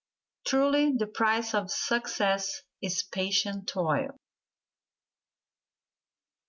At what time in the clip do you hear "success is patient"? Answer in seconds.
1.69-3.67